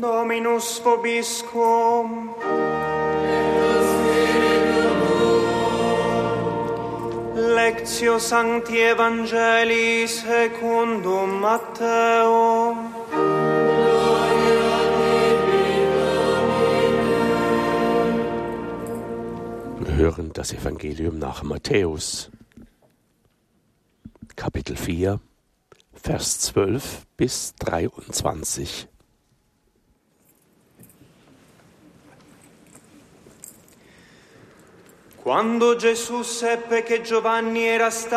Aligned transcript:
Dominus 0.00 0.80
vobiscum. 0.84 2.34
Lectio 7.34 8.18
Sancti 8.18 8.80
Evangelii 8.80 10.06
secundum 10.06 11.40
Matteo. 11.40 12.76
Wir 19.78 19.94
hören 19.96 20.32
das 20.32 20.52
Evangelium 20.54 21.18
nach 21.18 21.42
Matthäus, 21.42 22.30
Kapitel 24.36 24.76
4, 24.76 25.20
Vers 25.92 26.40
12 26.40 27.06
bis 27.16 27.54
23. 27.56 28.88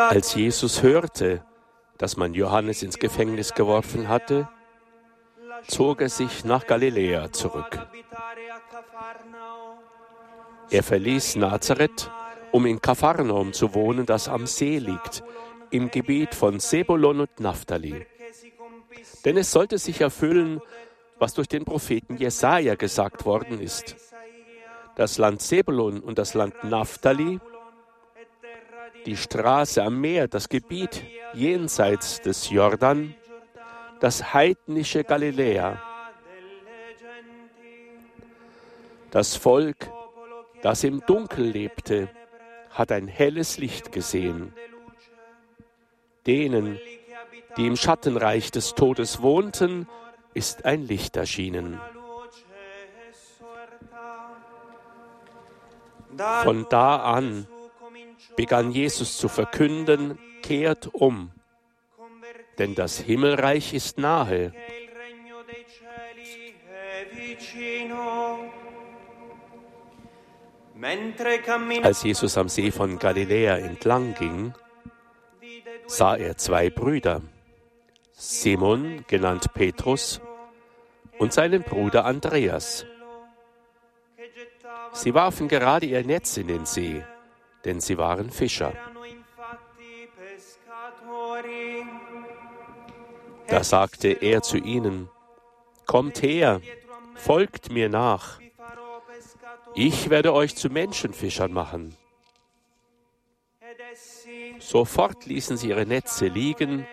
Als 0.08 0.34
Jesus 0.34 0.82
hörte, 0.82 1.44
dass 1.98 2.16
man 2.16 2.34
Johannes 2.34 2.82
ins 2.82 2.98
Gefängnis 2.98 3.54
geworfen 3.54 4.08
hatte, 4.08 4.48
zog 5.68 6.00
er 6.00 6.08
sich 6.08 6.44
nach 6.44 6.66
Galiläa 6.66 7.30
zurück. 7.32 7.86
Er 10.70 10.82
verließ 10.82 11.36
Nazareth, 11.36 12.10
um 12.50 12.66
in 12.66 12.80
Kapharnaum 12.80 13.52
zu 13.52 13.74
wohnen, 13.74 14.04
das 14.04 14.28
am 14.28 14.46
See 14.46 14.78
liegt, 14.78 15.22
im 15.70 15.90
Gebiet 15.90 16.34
von 16.34 16.58
Sebulon 16.58 17.20
und 17.20 17.40
Naphtali. 17.40 18.06
Denn 19.24 19.36
es 19.36 19.52
sollte 19.52 19.78
sich 19.78 20.00
erfüllen, 20.00 20.60
was 21.18 21.34
durch 21.34 21.48
den 21.48 21.64
Propheten 21.64 22.16
Jesaja 22.16 22.74
gesagt 22.74 23.24
worden 23.24 23.60
ist. 23.60 23.96
Das 24.96 25.18
Land 25.18 25.42
Sebulon 25.42 26.00
und 26.00 26.18
das 26.18 26.32
Land 26.32 26.64
Naphtali, 26.64 27.38
die 29.04 29.16
Straße 29.16 29.82
am 29.82 30.00
Meer, 30.00 30.26
das 30.26 30.48
Gebiet 30.48 31.04
jenseits 31.34 32.22
des 32.22 32.48
Jordan, 32.48 33.14
das 34.00 34.32
heidnische 34.32 35.04
Galiläa, 35.04 35.80
das 39.10 39.36
Volk, 39.36 39.90
das 40.62 40.82
im 40.82 41.02
Dunkel 41.06 41.44
lebte, 41.44 42.08
hat 42.70 42.90
ein 42.90 43.06
helles 43.06 43.58
Licht 43.58 43.92
gesehen. 43.92 44.54
Denen, 46.26 46.80
die 47.58 47.66
im 47.66 47.76
Schattenreich 47.76 48.50
des 48.50 48.74
Todes 48.74 49.20
wohnten, 49.20 49.86
ist 50.32 50.64
ein 50.64 50.86
Licht 50.86 51.16
erschienen. 51.16 51.78
Von 56.42 56.66
da 56.68 56.96
an 56.96 57.46
begann 58.36 58.70
Jesus 58.70 59.18
zu 59.18 59.28
verkünden, 59.28 60.18
kehrt 60.42 60.88
um, 60.94 61.30
denn 62.58 62.74
das 62.74 62.98
Himmelreich 62.98 63.74
ist 63.74 63.98
nahe. 63.98 64.52
Als 71.82 72.02
Jesus 72.02 72.36
am 72.38 72.48
See 72.48 72.70
von 72.70 72.98
Galiläa 72.98 73.56
entlang 73.56 74.14
ging, 74.14 74.54
sah 75.86 76.16
er 76.16 76.36
zwei 76.36 76.70
Brüder, 76.70 77.22
Simon, 78.12 79.04
genannt 79.08 79.52
Petrus, 79.54 80.20
und 81.18 81.32
seinen 81.32 81.62
Bruder 81.62 82.04
Andreas. 82.04 82.86
Sie 84.92 85.14
warfen 85.14 85.48
gerade 85.48 85.86
ihr 85.86 86.04
Netz 86.04 86.36
in 86.36 86.48
den 86.48 86.66
See, 86.66 87.04
denn 87.64 87.80
sie 87.80 87.98
waren 87.98 88.30
Fischer. 88.30 88.72
Da 93.48 93.62
sagte 93.62 94.08
er 94.08 94.42
zu 94.42 94.56
ihnen, 94.56 95.08
Kommt 95.86 96.22
her, 96.22 96.60
folgt 97.14 97.70
mir 97.70 97.88
nach, 97.88 98.40
ich 99.74 100.10
werde 100.10 100.32
euch 100.32 100.56
zu 100.56 100.68
Menschenfischern 100.68 101.52
machen. 101.52 101.96
Sofort 104.58 105.26
ließen 105.26 105.56
sie 105.56 105.68
ihre 105.68 105.86
Netze 105.86 106.26
liegen 106.26 106.86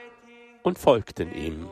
und 0.63 0.77
folgten 0.77 1.33
ihm. 1.33 1.69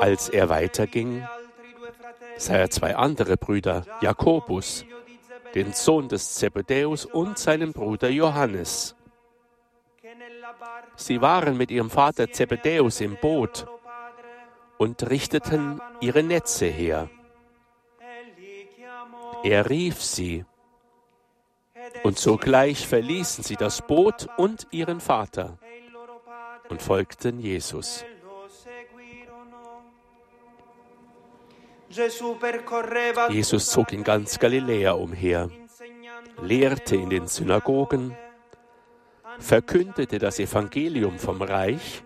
Als 0.00 0.28
er 0.28 0.48
weiterging, 0.48 1.26
sah 2.36 2.56
er 2.56 2.70
zwei 2.70 2.96
andere 2.96 3.36
Brüder, 3.36 3.84
Jakobus, 4.00 4.84
den 5.54 5.72
Sohn 5.72 6.08
des 6.08 6.34
Zebedäus 6.34 7.04
und 7.04 7.38
seinen 7.38 7.72
Bruder 7.72 8.08
Johannes. 8.08 8.96
Sie 10.96 11.20
waren 11.20 11.56
mit 11.56 11.70
ihrem 11.70 11.90
Vater 11.90 12.30
Zebedäus 12.30 13.00
im 13.00 13.16
Boot 13.16 13.66
und 14.78 15.08
richteten 15.08 15.80
ihre 16.00 16.22
Netze 16.22 16.66
her. 16.66 17.08
Er 19.44 19.68
rief 19.68 20.02
sie, 20.02 20.44
und 22.04 22.18
sogleich 22.18 22.86
verließen 22.86 23.44
sie 23.44 23.56
das 23.56 23.82
Boot 23.82 24.28
und 24.36 24.66
ihren 24.70 25.00
Vater 25.00 25.58
und 26.68 26.82
folgten 26.82 27.38
Jesus. 27.38 28.04
Jesus 33.28 33.70
zog 33.70 33.92
in 33.92 34.02
ganz 34.02 34.38
Galiläa 34.38 34.92
umher, 34.92 35.50
lehrte 36.40 36.96
in 36.96 37.10
den 37.10 37.26
Synagogen, 37.26 38.16
verkündete 39.38 40.18
das 40.18 40.38
Evangelium 40.38 41.18
vom 41.18 41.42
Reich 41.42 42.02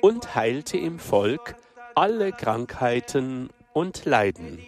und 0.00 0.36
heilte 0.36 0.78
im 0.78 1.00
Volk 1.00 1.56
alle 1.96 2.30
Krankheiten 2.30 3.50
und 3.72 4.04
Leiden. 4.04 4.60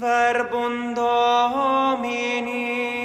Verbum 0.00 0.94
Domini. 0.94 2.97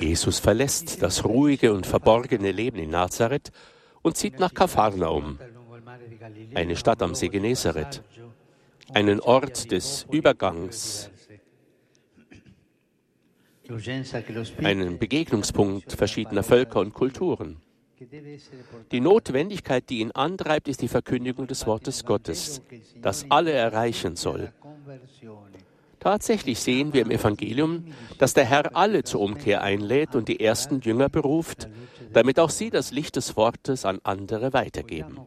Jesus 0.00 0.38
verlässt 0.40 1.00
das 1.02 1.24
ruhige 1.24 1.72
und 1.72 1.86
verborgene 1.86 2.50
Leben 2.50 2.78
in 2.78 2.90
Nazareth 2.90 3.52
und 4.02 4.16
zieht 4.16 4.40
nach 4.40 4.52
Kapharnaum, 4.52 5.38
eine 6.54 6.74
Stadt 6.74 7.02
am 7.02 7.14
See 7.14 7.28
Genezareth, 7.28 8.02
einen 8.92 9.20
Ort 9.20 9.70
des 9.70 10.06
Übergangs, 10.10 11.08
einen 14.58 14.98
Begegnungspunkt 14.98 15.92
verschiedener 15.92 16.42
Völker 16.42 16.80
und 16.80 16.94
Kulturen. 16.94 17.58
Die 18.90 19.00
Notwendigkeit, 19.00 19.88
die 19.88 20.00
ihn 20.00 20.10
antreibt, 20.10 20.66
ist 20.66 20.82
die 20.82 20.88
Verkündigung 20.88 21.46
des 21.46 21.64
Wortes 21.64 22.04
Gottes, 22.04 22.60
das 23.00 23.24
alle 23.30 23.52
erreichen 23.52 24.16
soll. 24.16 24.52
Tatsächlich 26.04 26.60
sehen 26.60 26.92
wir 26.92 27.00
im 27.00 27.10
Evangelium, 27.10 27.86
dass 28.18 28.34
der 28.34 28.44
Herr 28.44 28.76
alle 28.76 29.04
zur 29.04 29.22
Umkehr 29.22 29.62
einlädt 29.62 30.14
und 30.14 30.28
die 30.28 30.38
ersten 30.38 30.80
Jünger 30.80 31.08
beruft, 31.08 31.66
damit 32.12 32.38
auch 32.38 32.50
sie 32.50 32.68
das 32.68 32.92
Licht 32.92 33.16
des 33.16 33.38
Wortes 33.38 33.86
an 33.86 34.00
andere 34.04 34.52
weitergeben. 34.52 35.18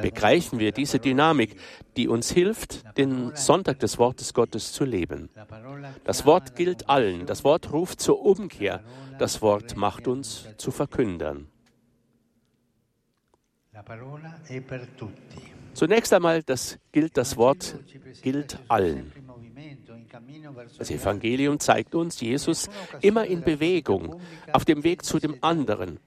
Begreifen 0.00 0.60
wir 0.60 0.70
diese 0.70 1.00
Dynamik, 1.00 1.56
die 1.96 2.06
uns 2.06 2.30
hilft, 2.30 2.96
den 2.96 3.34
Sonntag 3.34 3.80
des 3.80 3.98
Wortes 3.98 4.32
Gottes 4.32 4.72
zu 4.72 4.84
leben. 4.84 5.28
Das 6.04 6.24
Wort 6.24 6.54
gilt 6.54 6.88
allen, 6.88 7.26
das 7.26 7.42
Wort 7.42 7.72
ruft 7.72 8.00
zur 8.00 8.24
Umkehr, 8.24 8.84
das 9.18 9.42
Wort 9.42 9.76
macht 9.76 10.06
uns 10.06 10.46
zu 10.58 10.70
Verkündern. 10.70 11.48
la 13.74 13.82
parola 13.82 14.42
è 14.44 14.60
per 14.60 14.86
tutti. 14.94 15.61
Zunächst 15.74 16.12
einmal 16.12 16.42
das 16.42 16.78
gilt 16.92 17.16
das 17.16 17.36
Wort 17.36 17.76
gilt 18.22 18.58
allen. 18.68 19.12
Das 20.78 20.90
Evangelium 20.90 21.58
zeigt 21.58 21.94
uns 21.94 22.20
Jesus 22.20 22.68
immer 23.00 23.24
in 23.24 23.42
Bewegung, 23.42 24.20
auf 24.52 24.64
dem 24.64 24.84
Weg 24.84 25.04
zu 25.04 25.18
dem 25.18 25.36
anderen. 25.40 25.98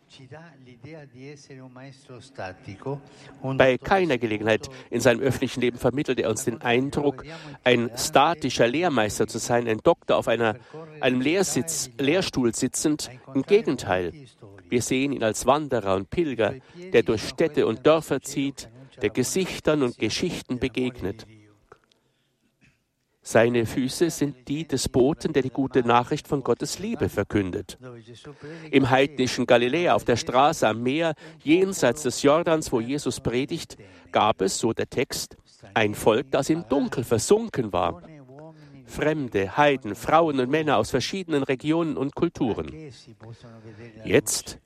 Bei 3.58 3.78
keiner 3.78 4.18
Gelegenheit 4.18 4.70
in 4.92 5.02
seinem 5.02 5.22
öffentlichen 5.22 5.62
Leben 5.62 5.78
vermittelt 5.78 6.20
er 6.20 6.30
uns 6.30 6.46
den 6.46 6.62
Eindruck, 6.62 7.24
ein 7.64 7.90
statischer 7.98 8.68
Lehrmeister 8.68 9.28
zu 9.28 9.40
sein, 9.40 9.68
ein 9.68 9.80
Doktor 9.84 10.18
auf 10.18 10.28
einer, 10.28 10.56
einem 11.02 11.22
Lehrsitz, 11.22 11.90
Lehrstuhl 11.98 12.54
sitzend. 12.54 13.10
Im 13.34 13.42
Gegenteil, 13.42 14.14
wir 14.70 14.82
sehen 14.82 15.12
ihn 15.12 15.24
als 15.24 15.46
Wanderer 15.46 15.96
und 15.96 16.10
Pilger, 16.10 16.56
der 16.94 17.04
durch 17.04 17.28
Städte 17.28 17.66
und 17.66 17.86
Dörfer 17.86 18.22
zieht, 18.22 18.70
der 19.02 19.10
Gesichtern 19.10 19.84
und 19.84 19.98
Geschichten 19.98 20.60
begegnet. 20.60 21.26
Seine 23.28 23.66
Füße 23.66 24.12
sind 24.12 24.48
die 24.48 24.68
des 24.68 24.88
Boten, 24.88 25.34
der 25.34 25.42
die 25.42 25.50
gute 25.50 25.80
Nachricht 25.80 26.28
von 26.28 26.44
Gottes 26.44 26.78
Liebe 26.78 27.10
verkündet. 27.10 27.80
Im 28.70 28.92
heidnischen 28.92 29.48
Galiläa 29.48 29.96
auf 29.96 30.06
der 30.06 30.16
Straße 30.16 30.68
am 30.68 30.84
Meer, 30.84 31.16
jenseits 31.44 32.04
des 32.04 32.22
Jordans, 32.22 32.72
wo 32.72 32.80
Jesus 32.80 33.20
predigt, 33.20 33.78
gab 34.12 34.42
es, 34.42 34.60
so 34.60 34.74
der 34.74 34.88
Text, 34.92 35.38
ein 35.74 35.96
Volk, 35.96 36.30
das 36.30 36.52
im 36.52 36.70
Dunkel 36.70 37.04
versunken 37.04 37.74
war. 37.74 38.04
Fremde, 38.86 39.58
Heiden, 39.58 39.96
Frauen 39.96 40.40
und 40.40 40.52
Männer 40.52 40.78
aus 40.78 40.92
verschiedenen 40.92 41.42
Regionen 41.42 41.98
und 41.98 42.14
Kulturen. 42.14 42.72
Jetzt 44.04 44.60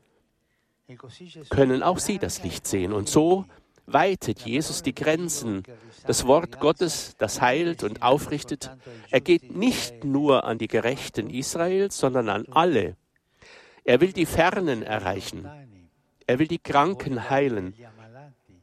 können 1.50 1.82
auch 1.82 2.00
sie 2.00 2.18
das 2.18 2.44
Licht 2.44 2.68
sehen 2.68 2.92
und 2.92 3.08
so 3.08 3.46
weitet 3.94 4.42
Jesus 4.42 4.84
die 4.84 4.96
Grenzen. 4.96 5.64
Das 6.06 6.26
Wort 6.26 6.60
Gottes, 6.60 7.16
das 7.18 7.42
heilt 7.42 7.84
und 7.84 8.02
aufrichtet, 8.02 8.72
er 9.10 9.22
geht 9.22 9.56
nicht 9.56 10.04
nur 10.04 10.44
an 10.44 10.58
die 10.58 10.68
Gerechten 10.68 11.30
Israels, 11.30 11.98
sondern 11.98 12.30
an 12.30 12.46
alle. 12.52 12.96
Er 13.84 14.02
will 14.02 14.14
die 14.14 14.26
Fernen 14.26 14.84
erreichen. 14.84 15.48
Er 16.28 16.40
will 16.40 16.48
die 16.48 16.60
Kranken 16.60 17.30
heilen. 17.30 17.74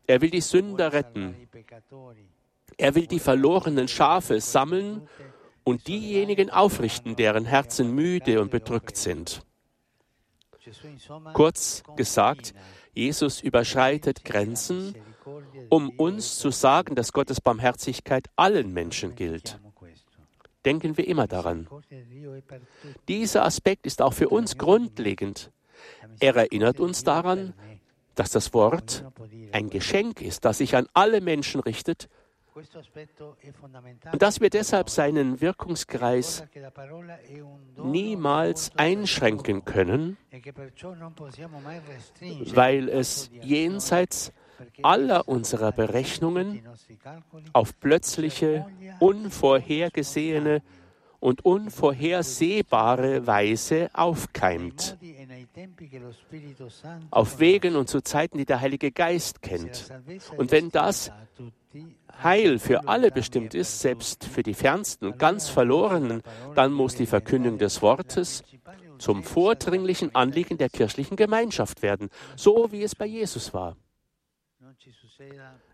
Er 0.07 0.21
will 0.21 0.31
die 0.31 0.41
Sünder 0.41 0.93
retten. 0.93 1.35
Er 2.79 2.95
will 2.95 3.07
die 3.07 3.19
verlorenen 3.19 3.89
Schafe 3.89 4.41
sammeln 4.41 5.09
und 5.65 5.89
diejenigen 5.89 6.51
aufrichten, 6.51 7.17
deren 7.17 7.45
Herzen 7.45 7.95
müde 7.95 8.41
und 8.41 8.51
bedrückt 8.51 8.97
sind. 8.97 9.43
Kurz 11.33 11.83
gesagt, 11.97 12.55
Jesus 12.97 13.41
überschreitet 13.41 14.25
Grenzen 14.25 14.95
um 15.69 15.91
uns 15.91 16.39
zu 16.39 16.51
sagen, 16.51 16.95
dass 16.95 17.13
Gottes 17.13 17.41
Barmherzigkeit 17.41 18.29
allen 18.37 18.73
Menschen 18.73 19.15
gilt. 19.15 19.59
Denken 20.65 20.97
wir 20.97 21.07
immer 21.07 21.27
daran. 21.27 21.69
Dieser 23.09 23.45
Aspekt 23.45 23.87
ist 23.87 24.03
auch 24.03 24.13
für 24.13 24.29
uns 24.29 24.59
grundlegend. 24.59 25.51
Er 26.21 26.35
erinnert 26.37 26.81
uns 26.81 27.05
daran, 27.05 27.55
dass 28.15 28.31
das 28.31 28.55
Wort 28.55 29.05
ein 29.53 29.71
Geschenk 29.71 30.23
ist, 30.23 30.45
das 30.45 30.59
sich 30.59 30.75
an 30.75 30.87
alle 30.95 31.21
Menschen 31.21 31.61
richtet 31.61 32.09
und 34.13 34.23
dass 34.23 34.41
wir 34.41 34.51
deshalb 34.51 34.89
seinen 34.89 35.41
Wirkungskreis 35.41 36.45
niemals 37.77 38.71
einschränken 38.77 39.65
können, 39.65 40.17
weil 42.55 42.89
es 42.89 43.31
jenseits 43.43 44.33
aller 44.83 45.29
unserer 45.29 45.73
Berechnungen 45.73 46.67
auf 47.53 47.79
plötzliche, 47.79 48.67
unvorhergesehene 49.01 50.63
und 51.21 51.45
unvorhersehbare 51.45 53.27
Weise 53.27 53.91
aufkeimt. 53.93 54.97
Auf 57.11 57.41
Wegen 57.41 57.77
und 57.77 57.89
zu 57.89 58.01
Zeiten, 58.01 58.39
die 58.39 58.45
der 58.45 58.61
Heilige 58.61 58.93
Geist 58.93 59.43
kennt. 59.43 59.91
Und 60.37 60.51
wenn 60.51 60.71
das 60.71 61.11
Heil 62.23 62.59
für 62.59 62.89
alle 62.89 63.11
bestimmt 63.11 63.55
ist, 63.55 63.81
selbst 63.81 64.25
für 64.25 64.43
die 64.43 64.55
Fernsten 64.55 65.07
und 65.07 65.19
ganz 65.19 65.49
Verlorenen, 65.49 66.23
dann 66.55 66.73
muss 66.73 66.95
die 66.95 67.07
Verkündung 67.07 67.59
des 67.59 67.83
Wortes 67.83 68.45
zum 68.99 69.25
vordringlichen 69.25 70.15
Anliegen 70.15 70.59
der 70.59 70.71
kirchlichen 70.71 71.17
Gemeinschaft 71.17 71.83
werden, 71.83 72.09
so 72.35 72.73
wie 72.73 72.83
es 72.83 72.95
bei 72.95 73.07
Jesus 73.07 73.53
war. 73.53 73.77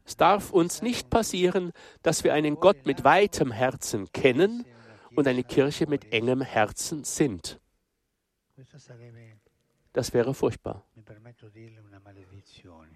Es 0.05 0.17
darf 0.17 0.51
uns 0.51 0.83
nicht 0.83 1.11
passieren, 1.11 1.73
dass 2.03 2.25
wir 2.25 2.35
einen 2.35 2.57
Gott 2.57 2.87
mit 2.87 3.05
weitem 3.05 3.53
Herzen 3.53 4.11
kennen 4.13 4.65
und 5.15 5.27
eine 5.27 5.45
Kirche 5.45 5.87
mit 5.87 6.13
engem 6.13 6.41
Herzen 6.41 7.05
sind. 7.05 7.61
Das 9.93 10.15
wäre 10.15 10.33
furchtbar. 10.33 10.85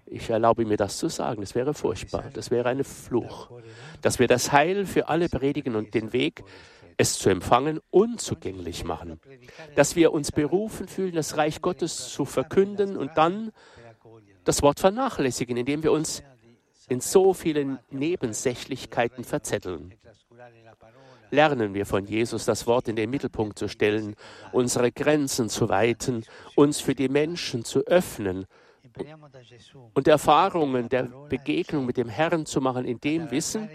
Ich 0.05 0.29
erlaube 0.29 0.65
mir 0.65 0.77
das 0.77 0.97
zu 0.97 1.09
sagen. 1.09 1.41
Das 1.41 1.53
wäre 1.53 1.73
furchtbar. 1.73 2.29
Das 2.33 2.49
wäre 2.49 2.69
ein 2.69 2.83
Fluch. 2.83 3.51
Dass 4.01 4.19
wir 4.19 4.27
das 4.27 4.51
Heil 4.51 4.85
für 4.85 5.07
alle 5.07 5.29
predigen 5.29 5.75
und 5.75 5.93
den 5.93 6.13
Weg, 6.13 6.43
es 6.97 7.19
zu 7.19 7.29
empfangen, 7.29 7.79
unzugänglich 7.91 8.83
machen. 8.83 9.19
Dass 9.75 9.95
wir 9.95 10.11
uns 10.11 10.31
berufen 10.31 10.87
fühlen, 10.87 11.13
das 11.13 11.37
Reich 11.37 11.61
Gottes 11.61 12.09
zu 12.09 12.25
verkünden 12.25 12.97
und 12.97 13.15
dann 13.15 13.51
das 14.43 14.63
Wort 14.63 14.79
vernachlässigen, 14.79 15.57
indem 15.57 15.83
wir 15.83 15.91
uns 15.91 16.23
in 16.89 17.01
so 17.01 17.33
vielen 17.33 17.79
Nebensächlichkeiten 17.91 19.23
verzetteln. 19.23 19.93
Lernen 21.29 21.73
wir 21.73 21.85
von 21.85 22.05
Jesus, 22.05 22.45
das 22.45 22.67
Wort 22.67 22.87
in 22.87 22.95
den 22.95 23.09
Mittelpunkt 23.09 23.59
zu 23.59 23.67
stellen, 23.67 24.15
unsere 24.51 24.91
Grenzen 24.91 25.49
zu 25.49 25.67
weiten, 25.69 26.23
uns 26.55 26.79
für 26.79 26.95
die 26.95 27.09
Menschen 27.09 27.65
zu 27.65 27.85
öffnen 27.85 28.45
und 29.93 30.07
Erfahrungen 30.07 30.89
der 30.89 31.03
Begegnung 31.03 31.85
mit 31.85 31.97
dem 31.97 32.09
Herrn 32.09 32.45
zu 32.45 32.61
machen, 32.61 32.85
in 32.85 32.99
dem 32.99 33.29
Wissen, 33.31 33.69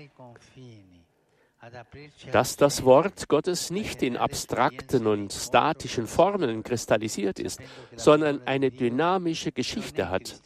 dass 2.32 2.56
das 2.56 2.84
Wort 2.84 3.28
Gottes 3.28 3.70
nicht 3.70 4.02
in 4.02 4.16
abstrakten 4.16 5.06
und 5.06 5.32
statischen 5.32 6.06
Formeln 6.08 6.64
kristallisiert 6.64 7.38
ist, 7.38 7.60
sondern 7.94 8.42
eine 8.46 8.70
dynamische 8.70 9.52
Geschichte 9.52 10.08
hat, 10.08 10.40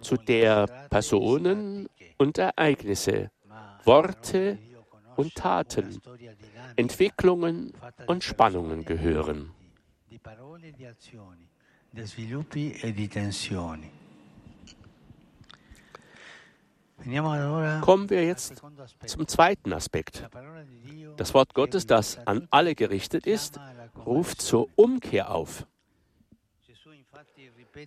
zu 0.00 0.16
der 0.16 0.66
Personen 0.90 1.88
und 2.18 2.38
Ereignisse, 2.38 3.30
Worte 3.84 4.58
und 5.16 5.34
Taten, 5.34 6.00
Entwicklungen 6.76 7.72
und 8.06 8.24
Spannungen 8.24 8.84
gehören. 8.84 9.50
Kommen 17.82 18.10
wir 18.10 18.24
jetzt 18.24 18.62
zum 19.06 19.28
zweiten 19.28 19.72
Aspekt. 19.72 20.28
Das 21.16 21.34
Wort 21.34 21.54
Gottes, 21.54 21.86
das 21.86 22.18
an 22.26 22.48
alle 22.50 22.74
gerichtet 22.74 23.26
ist, 23.26 23.60
ruft 24.04 24.42
zur 24.42 24.68
Umkehr 24.76 25.30
auf. 25.30 25.66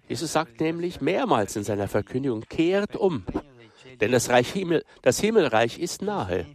Jesus 0.08 0.34
sagt 0.34 0.60
nämlich 0.60 1.01
mehrmals 1.01 1.56
in 1.56 1.63
seiner 1.63 1.88
Verkündigung, 1.88 2.42
kehrt 2.42 2.96
um, 2.96 3.25
denn 4.00 4.12
das, 4.12 4.30
Himmel, 4.30 4.84
das 5.01 5.20
Himmelreich 5.20 5.80
ist 5.80 6.01
nahe. 6.01 6.46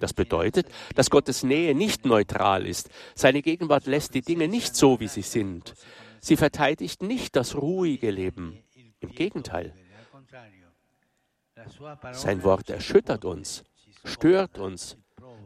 Das 0.00 0.12
bedeutet, 0.12 0.68
dass 0.94 1.10
Gottes 1.10 1.42
Nähe 1.42 1.74
nicht 1.74 2.04
neutral 2.04 2.66
ist. 2.66 2.90
Seine 3.14 3.42
Gegenwart 3.42 3.86
lässt 3.86 4.14
die 4.14 4.22
Dinge 4.22 4.48
nicht 4.48 4.76
so, 4.76 5.00
wie 5.00 5.08
sie 5.08 5.22
sind. 5.22 5.74
Sie 6.20 6.36
verteidigt 6.36 7.02
nicht 7.02 7.36
das 7.36 7.54
ruhige 7.54 8.10
Leben. 8.10 8.62
Im 9.00 9.10
Gegenteil. 9.12 9.74
Sein 12.12 12.42
Wort 12.44 12.70
erschüttert 12.70 13.24
uns, 13.24 13.64
stört 14.04 14.58
uns, 14.58 14.96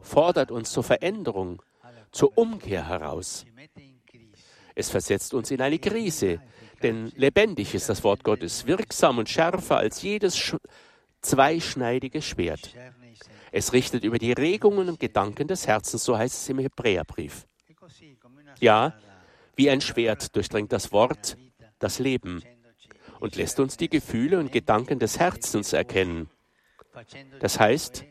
fordert 0.01 0.51
uns 0.51 0.73
zur 0.73 0.83
Veränderung, 0.83 1.63
zur 2.11 2.37
Umkehr 2.37 2.87
heraus. 2.87 3.45
Es 4.75 4.91
versetzt 4.91 5.35
uns 5.35 5.51
in 5.51 5.61
eine 5.61 5.79
Krise, 5.79 6.41
denn 6.83 7.13
lebendig 7.17 7.75
ist 7.75 7.89
das 7.89 8.03
Wort 8.03 8.25
Gottes, 8.25 8.67
wirksam 8.67 9.19
und 9.19 9.29
schärfer 9.29 9.77
als 9.77 10.03
jedes 10.03 10.57
zweischneidige 11.21 12.23
Schwert. 12.23 12.75
Es 13.53 13.73
richtet 13.73 14.05
über 14.05 14.19
die 14.19 14.33
Regungen 14.33 14.89
und 14.89 15.01
Gedanken 15.01 15.49
des 15.49 15.67
Herzens, 15.67 16.05
so 16.05 16.17
heißt 16.17 16.43
es 16.43 16.49
im 16.49 16.59
Hebräerbrief. 16.59 17.47
Ja, 18.61 18.95
wie 19.57 19.71
ein 19.71 19.81
Schwert 19.81 20.35
durchdringt 20.37 20.73
das 20.73 20.93
Wort 20.93 21.37
das 21.79 21.99
Leben 21.99 22.43
und 23.21 23.37
lässt 23.37 23.61
uns 23.61 23.77
die 23.77 23.89
Gefühle 23.89 24.39
und 24.39 24.53
Gedanken 24.53 24.99
des 24.99 25.19
Herzens 25.19 25.73
erkennen. 25.73 26.29
Das 27.41 27.59
heißt, 27.59 28.05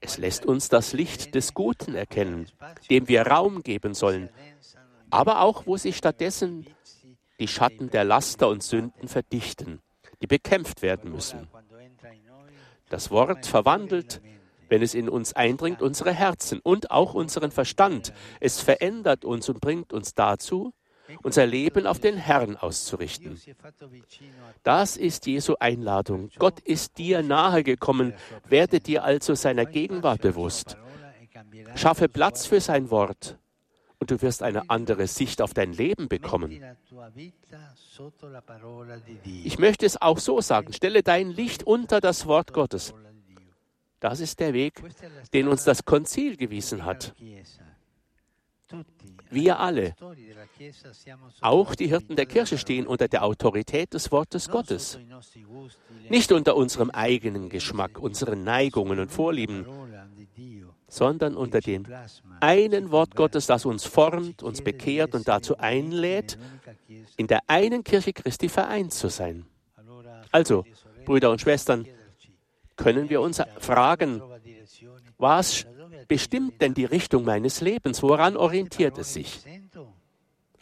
es 0.00 0.18
lässt 0.18 0.46
uns 0.46 0.68
das 0.68 0.92
Licht 0.92 1.34
des 1.34 1.54
Guten 1.54 1.94
erkennen, 1.94 2.48
dem 2.90 3.08
wir 3.08 3.26
Raum 3.26 3.62
geben 3.62 3.94
sollen, 3.94 4.28
aber 5.10 5.40
auch, 5.40 5.66
wo 5.66 5.76
sich 5.76 5.96
stattdessen 5.96 6.66
die 7.38 7.48
Schatten 7.48 7.90
der 7.90 8.04
Laster 8.04 8.48
und 8.48 8.62
Sünden 8.62 9.08
verdichten, 9.08 9.80
die 10.20 10.26
bekämpft 10.26 10.82
werden 10.82 11.12
müssen. 11.12 11.48
Das 12.92 13.10
Wort 13.10 13.46
verwandelt, 13.46 14.20
wenn 14.68 14.82
es 14.82 14.92
in 14.92 15.08
uns 15.08 15.32
eindringt, 15.32 15.80
unsere 15.80 16.12
Herzen 16.12 16.60
und 16.62 16.90
auch 16.90 17.14
unseren 17.14 17.50
Verstand. 17.50 18.12
Es 18.38 18.60
verändert 18.60 19.24
uns 19.24 19.48
und 19.48 19.62
bringt 19.62 19.94
uns 19.94 20.14
dazu, 20.14 20.74
unser 21.22 21.46
Leben 21.46 21.86
auf 21.86 22.00
den 22.00 22.18
Herrn 22.18 22.58
auszurichten. 22.58 23.40
Das 24.62 24.98
ist 24.98 25.26
Jesu 25.26 25.54
Einladung. 25.58 26.28
Gott 26.38 26.60
ist 26.60 26.98
dir 26.98 27.22
nahegekommen. 27.22 28.12
Werde 28.46 28.78
dir 28.78 29.04
also 29.04 29.34
seiner 29.34 29.64
Gegenwart 29.64 30.20
bewusst. 30.20 30.76
Schaffe 31.74 32.10
Platz 32.10 32.44
für 32.44 32.60
sein 32.60 32.90
Wort 32.90 33.38
und 34.02 34.10
du 34.10 34.20
wirst 34.20 34.42
eine 34.42 34.68
andere 34.68 35.06
Sicht 35.06 35.40
auf 35.40 35.54
dein 35.54 35.72
Leben 35.72 36.08
bekommen. 36.08 36.60
Ich 39.44 39.58
möchte 39.60 39.86
es 39.86 40.02
auch 40.02 40.18
so 40.18 40.40
sagen, 40.40 40.72
stelle 40.72 41.04
dein 41.04 41.30
Licht 41.30 41.62
unter 41.62 42.00
das 42.00 42.26
Wort 42.26 42.52
Gottes. 42.52 42.92
Das 44.00 44.18
ist 44.18 44.40
der 44.40 44.54
Weg, 44.54 44.82
den 45.32 45.46
uns 45.46 45.62
das 45.62 45.84
Konzil 45.84 46.36
gewiesen 46.36 46.84
hat. 46.84 47.14
Wir 49.30 49.60
alle, 49.60 49.94
auch 51.40 51.76
die 51.76 51.86
Hirten 51.86 52.16
der 52.16 52.26
Kirche, 52.26 52.58
stehen 52.58 52.88
unter 52.88 53.06
der 53.06 53.22
Autorität 53.22 53.94
des 53.94 54.10
Wortes 54.10 54.48
Gottes. 54.48 54.98
Nicht 56.08 56.32
unter 56.32 56.56
unserem 56.56 56.90
eigenen 56.90 57.50
Geschmack, 57.50 58.00
unseren 58.00 58.42
Neigungen 58.42 58.98
und 58.98 59.12
Vorlieben, 59.12 59.64
sondern 60.92 61.34
unter 61.36 61.60
dem 61.60 61.86
einen 62.40 62.90
Wort 62.90 63.16
Gottes, 63.16 63.46
das 63.46 63.64
uns 63.64 63.84
formt, 63.84 64.42
uns 64.42 64.60
bekehrt 64.60 65.14
und 65.14 65.26
dazu 65.26 65.56
einlädt, 65.56 66.36
in 67.16 67.28
der 67.28 67.40
einen 67.46 67.82
Kirche 67.82 68.12
Christi 68.12 68.50
vereint 68.50 68.92
zu 68.92 69.08
sein. 69.08 69.46
Also, 70.30 70.66
Brüder 71.06 71.30
und 71.30 71.40
Schwestern, 71.40 71.86
können 72.76 73.08
wir 73.08 73.22
uns 73.22 73.40
fragen, 73.58 74.20
was 75.16 75.64
bestimmt 76.08 76.60
denn 76.60 76.74
die 76.74 76.84
Richtung 76.84 77.24
meines 77.24 77.62
Lebens? 77.62 78.02
Woran 78.02 78.36
orientiert 78.36 78.98
es 78.98 79.14
sich? 79.14 79.40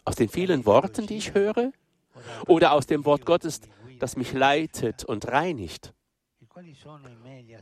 Aus 0.05 0.15
den 0.15 0.29
vielen 0.29 0.65
Worten, 0.65 1.07
die 1.07 1.17
ich 1.17 1.33
höre? 1.33 1.73
Oder 2.47 2.71
aus 2.71 2.87
dem 2.87 3.03
Wort 3.03 3.25
Gottes, 3.25 3.59
das 3.99 4.15
mich 4.15 4.31
leitet 4.31 5.03
und 5.03 5.27
reinigt? 5.27 5.93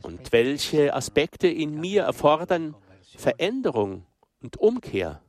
Und 0.02 0.32
welche 0.32 0.94
Aspekte 0.94 1.48
in 1.48 1.80
mir 1.80 2.02
erfordern 2.02 2.74
Veränderung 3.16 4.06
und 4.40 4.56
Umkehr? 4.56 5.22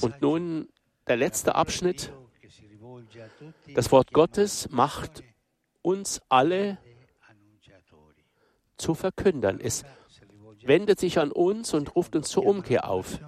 Und 0.00 0.20
nun 0.20 0.68
der 1.06 1.16
letzte 1.16 1.54
Abschnitt. 1.54 2.12
Das 3.74 3.92
Wort 3.92 4.12
Gottes 4.12 4.70
macht 4.70 5.22
uns 5.82 6.20
alle 6.28 6.78
zu 8.76 8.94
verkündern. 8.94 9.60
Es 9.60 9.84
wendet 10.62 10.98
sich 10.98 11.18
an 11.18 11.32
uns 11.32 11.74
und 11.74 11.94
ruft 11.94 12.16
uns 12.16 12.28
zur 12.28 12.46
Umkehr 12.46 12.88
auf. 12.88 13.20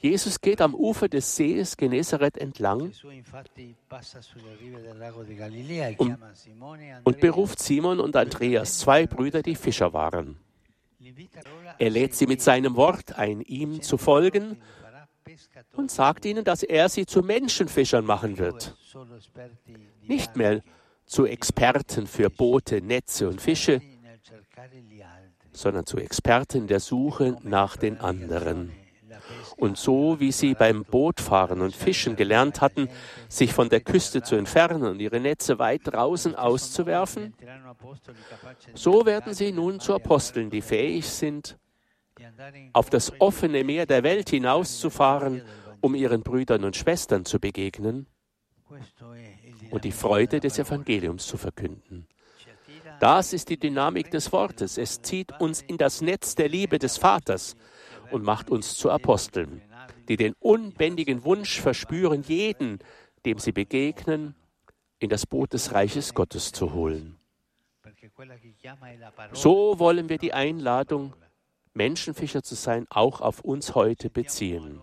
Jesus 0.00 0.40
geht 0.40 0.60
am 0.60 0.74
Ufer 0.74 1.08
des 1.08 1.34
Sees 1.34 1.76
Genezareth 1.76 2.38
entlang 2.38 2.92
und, 5.96 6.18
und 7.04 7.20
beruft 7.20 7.58
Simon 7.58 7.98
und 7.98 8.14
Andreas, 8.14 8.78
zwei 8.78 9.06
Brüder, 9.06 9.42
die 9.42 9.56
Fischer 9.56 9.92
waren. 9.92 10.38
Er 11.78 11.90
lädt 11.90 12.14
sie 12.14 12.26
mit 12.26 12.42
seinem 12.42 12.76
Wort 12.76 13.18
ein, 13.18 13.40
ihm 13.40 13.82
zu 13.82 13.98
folgen 13.98 14.56
und 15.74 15.90
sagt 15.90 16.24
ihnen, 16.24 16.44
dass 16.44 16.62
er 16.62 16.88
sie 16.88 17.06
zu 17.06 17.22
Menschenfischern 17.22 18.04
machen 18.04 18.38
wird. 18.38 18.76
Nicht 20.02 20.36
mehr 20.36 20.62
zu 21.06 21.24
Experten 21.24 22.06
für 22.06 22.30
Boote, 22.30 22.80
Netze 22.82 23.28
und 23.28 23.40
Fische, 23.40 23.80
sondern 25.52 25.86
zu 25.86 25.98
Experten 25.98 26.66
der 26.66 26.80
Suche 26.80 27.36
nach 27.42 27.76
den 27.76 27.98
anderen. 27.98 28.72
Und 29.58 29.76
so 29.76 30.20
wie 30.20 30.30
sie 30.30 30.54
beim 30.54 30.84
Bootfahren 30.84 31.60
und 31.62 31.74
Fischen 31.74 32.14
gelernt 32.14 32.60
hatten, 32.60 32.88
sich 33.28 33.52
von 33.52 33.68
der 33.68 33.80
Küste 33.80 34.22
zu 34.22 34.36
entfernen 34.36 34.84
und 34.84 35.00
ihre 35.00 35.18
Netze 35.18 35.58
weit 35.58 35.80
draußen 35.84 36.36
auszuwerfen, 36.36 37.34
so 38.74 39.04
werden 39.04 39.34
sie 39.34 39.50
nun 39.50 39.80
zu 39.80 39.94
Aposteln, 39.94 40.48
die 40.48 40.62
fähig 40.62 41.08
sind, 41.08 41.58
auf 42.72 42.88
das 42.88 43.20
offene 43.20 43.64
Meer 43.64 43.86
der 43.86 44.04
Welt 44.04 44.30
hinauszufahren, 44.30 45.42
um 45.80 45.96
ihren 45.96 46.22
Brüdern 46.22 46.62
und 46.62 46.76
Schwestern 46.76 47.24
zu 47.24 47.40
begegnen 47.40 48.06
und 49.72 49.84
die 49.84 49.92
Freude 49.92 50.38
des 50.38 50.60
Evangeliums 50.60 51.26
zu 51.26 51.36
verkünden. 51.36 52.06
Das 53.00 53.32
ist 53.32 53.48
die 53.48 53.58
Dynamik 53.58 54.10
des 54.12 54.32
Wortes. 54.32 54.78
Es 54.78 55.02
zieht 55.02 55.32
uns 55.40 55.62
in 55.62 55.78
das 55.78 56.00
Netz 56.00 56.36
der 56.36 56.48
Liebe 56.48 56.78
des 56.78 56.96
Vaters 56.96 57.56
und 58.10 58.24
macht 58.24 58.50
uns 58.50 58.76
zu 58.76 58.90
Aposteln, 58.90 59.62
die 60.08 60.16
den 60.16 60.34
unbändigen 60.40 61.24
Wunsch 61.24 61.60
verspüren, 61.60 62.22
jeden, 62.22 62.78
dem 63.24 63.38
sie 63.38 63.52
begegnen, 63.52 64.34
in 64.98 65.10
das 65.10 65.26
Boot 65.26 65.52
des 65.52 65.72
Reiches 65.72 66.14
Gottes 66.14 66.52
zu 66.52 66.72
holen. 66.72 67.18
So 69.32 69.78
wollen 69.78 70.08
wir 70.08 70.18
die 70.18 70.32
Einladung, 70.32 71.14
Menschenfischer 71.74 72.42
zu 72.42 72.54
sein, 72.54 72.86
auch 72.90 73.20
auf 73.20 73.40
uns 73.40 73.74
heute 73.74 74.10
beziehen. 74.10 74.80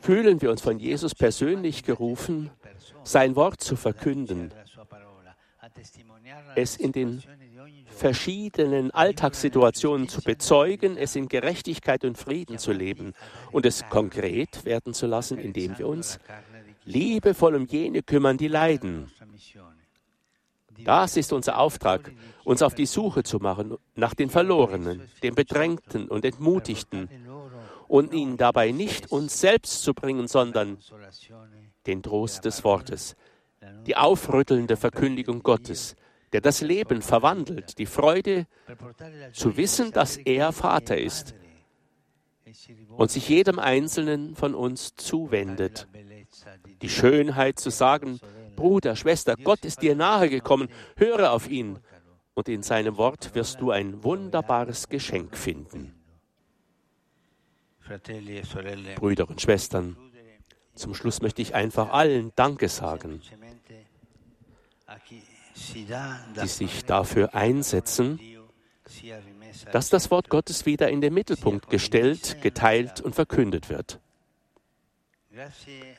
Fühlen 0.00 0.40
wir 0.40 0.50
uns 0.50 0.62
von 0.62 0.78
Jesus 0.78 1.14
persönlich 1.14 1.82
gerufen, 1.84 2.50
sein 3.02 3.36
Wort 3.36 3.60
zu 3.60 3.76
verkünden, 3.76 4.52
es 6.54 6.76
in 6.76 6.92
den 6.92 7.22
verschiedenen 7.86 8.90
Alltagssituationen 8.90 10.08
zu 10.08 10.20
bezeugen, 10.20 10.96
es 10.96 11.16
in 11.16 11.28
Gerechtigkeit 11.28 12.04
und 12.04 12.18
Frieden 12.18 12.58
zu 12.58 12.72
leben. 12.72 13.14
und 13.52 13.66
es 13.66 13.88
konkret 13.88 14.64
werden 14.64 14.94
zu 14.94 15.06
lassen, 15.06 15.38
indem 15.38 15.78
wir 15.78 15.88
uns 15.88 16.18
liebevoll 16.84 17.54
um 17.54 17.66
jene 17.66 18.02
kümmern, 18.02 18.38
die 18.38 18.48
leiden. 18.48 19.10
Das 20.84 21.16
ist 21.16 21.32
unser 21.32 21.58
Auftrag, 21.58 22.12
uns 22.44 22.62
auf 22.62 22.74
die 22.74 22.86
Suche 22.86 23.22
zu 23.22 23.38
machen 23.38 23.76
nach 23.94 24.14
den 24.14 24.30
Verlorenen, 24.30 25.02
den 25.22 25.34
Bedrängten 25.34 26.08
und 26.08 26.24
Entmutigten 26.24 27.08
und 27.88 28.12
ihnen 28.12 28.36
dabei 28.36 28.72
nicht 28.72 29.10
uns 29.10 29.40
selbst 29.40 29.82
zu 29.82 29.94
bringen, 29.94 30.28
sondern 30.28 30.78
den 31.86 32.02
Trost 32.02 32.44
des 32.44 32.64
Wortes, 32.64 33.16
die 33.86 33.96
aufrüttelnde 33.96 34.76
Verkündigung 34.76 35.42
Gottes, 35.42 35.96
der 36.32 36.40
das 36.40 36.60
Leben 36.60 37.02
verwandelt, 37.02 37.78
die 37.78 37.86
Freude 37.86 38.46
zu 39.32 39.56
wissen, 39.56 39.92
dass 39.92 40.16
er 40.16 40.52
Vater 40.52 40.98
ist 40.98 41.34
und 42.96 43.10
sich 43.10 43.28
jedem 43.28 43.58
Einzelnen 43.58 44.34
von 44.34 44.54
uns 44.54 44.94
zuwendet. 44.94 45.88
Die 46.82 46.88
Schönheit 46.88 47.58
zu 47.58 47.70
sagen, 47.70 48.20
Bruder, 48.56 48.96
Schwester, 48.96 49.36
Gott 49.36 49.64
ist 49.64 49.82
dir 49.82 49.94
nahegekommen, 49.94 50.68
höre 50.96 51.32
auf 51.32 51.48
ihn, 51.48 51.78
und 52.34 52.48
in 52.50 52.62
seinem 52.62 52.98
Wort 52.98 53.34
wirst 53.34 53.62
du 53.62 53.70
ein 53.70 54.04
wunderbares 54.04 54.88
Geschenk 54.88 55.36
finden. 55.36 55.94
Brüder 58.96 59.28
und 59.28 59.40
Schwestern, 59.40 59.96
zum 60.74 60.94
Schluss 60.94 61.22
möchte 61.22 61.40
ich 61.40 61.54
einfach 61.54 61.90
allen 61.90 62.32
Danke 62.36 62.68
sagen, 62.68 63.22
die 66.42 66.48
sich 66.48 66.84
dafür 66.84 67.34
einsetzen, 67.34 68.20
dass 69.72 69.90
das 69.90 70.10
Wort 70.10 70.28
Gottes 70.28 70.66
wieder 70.66 70.90
in 70.90 71.00
den 71.00 71.14
Mittelpunkt 71.14 71.70
gestellt, 71.70 72.40
geteilt 72.42 73.00
und 73.00 73.14
verkündet 73.14 73.68
wird. 73.68 74.00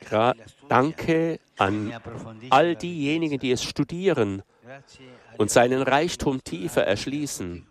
Gra 0.10 0.34
Danke 0.68 1.40
an 1.58 1.94
all 2.50 2.76
diejenigen, 2.76 3.40
die 3.40 3.52
es 3.52 3.64
studieren 3.64 4.42
und 5.38 5.52
seinen 5.52 5.82
Reichtum 5.82 6.44
tiefer 6.44 6.84
erschließen. 6.84 7.68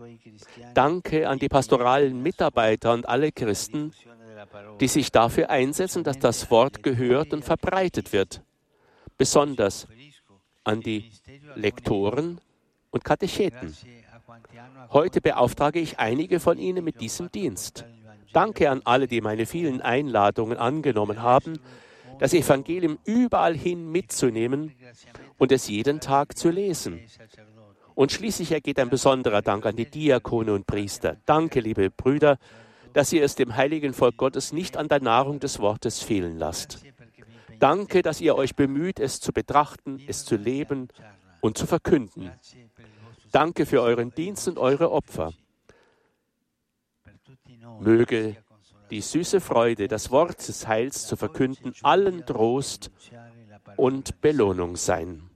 Danke 0.75 1.29
an 1.29 1.39
die 1.39 1.49
pastoralen 1.49 2.23
Mitarbeiter 2.23 2.93
und 2.93 3.09
alle 3.09 3.33
Christen, 3.33 3.93
die 4.81 4.89
sich 4.89 5.11
dafür 5.11 5.51
einsetzen, 5.51 6.05
dass 6.05 6.19
das 6.19 6.51
Wort 6.51 6.83
gehört 6.83 7.33
und 7.33 7.45
verbreitet 7.45 8.13
wird. 8.13 8.43
Besonders 9.19 9.89
an 10.67 10.81
die 10.81 11.11
Lektoren 11.55 12.41
und 12.91 13.05
Katecheten. 13.05 13.75
Heute 14.91 15.21
beauftrage 15.21 15.79
ich 15.79 15.99
einige 15.99 16.41
von 16.41 16.59
Ihnen 16.59 16.85
mit 16.85 17.01
diesem 17.01 17.31
Dienst. 17.31 17.85
Danke 18.33 18.71
an 18.71 18.83
alle, 18.85 19.07
die 19.07 19.21
meine 19.21 19.47
vielen 19.47 19.81
Einladungen 19.81 20.59
angenommen 20.59 21.23
haben, 21.23 21.59
das 22.19 22.35
Evangelium 22.35 22.99
überall 23.05 23.57
hin 23.57 23.91
mitzunehmen 23.91 24.75
und 25.39 25.53
es 25.53 25.69
jeden 25.69 26.01
Tag 26.01 26.37
zu 26.37 26.51
lesen. 26.51 27.01
Und 27.95 28.13
schließlich 28.13 28.53
ergeht 28.53 28.79
ein 28.79 28.91
besonderer 28.91 29.43
Dank 29.43 29.65
an 29.65 29.77
die 29.77 29.87
Diakone 29.87 30.53
und 30.53 30.67
Priester. 30.67 31.17
Danke, 31.25 31.61
liebe 31.61 31.91
Brüder, 31.91 32.39
dass 32.93 33.13
ihr 33.13 33.23
es 33.23 33.37
dem 33.37 33.57
heiligen 33.57 33.95
Volk 33.95 34.17
Gottes 34.17 34.53
nicht 34.53 34.77
an 34.77 34.89
der 34.89 35.01
Nahrung 35.01 35.39
des 35.39 35.61
Wortes 35.61 36.03
fehlen 36.03 36.39
lasst. 36.39 36.83
Danke, 37.59 38.03
dass 38.03 38.21
ihr 38.21 38.37
euch 38.37 38.55
bemüht, 38.55 39.01
es 39.01 39.21
zu 39.21 39.33
betrachten, 39.33 40.01
es 40.07 40.25
zu 40.25 40.37
leben 40.37 40.89
und 41.41 41.59
zu 41.59 41.67
verkünden. 41.67 42.31
Danke 43.33 43.67
für 43.67 43.83
euren 43.83 44.15
Dienst 44.15 44.49
und 44.49 44.59
eure 44.59 44.91
Opfer. 44.91 45.33
Möge 47.81 48.37
die 48.91 49.01
süße 49.01 49.41
Freude, 49.41 49.89
das 49.89 50.11
Wort 50.11 50.47
des 50.47 50.67
Heils 50.67 51.07
zu 51.07 51.17
verkünden, 51.17 51.75
allen 51.83 52.25
Trost 52.25 52.91
und 53.77 54.21
Belohnung 54.21 54.77
sein. 54.77 55.31